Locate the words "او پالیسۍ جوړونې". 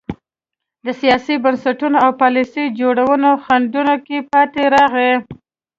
2.05-3.31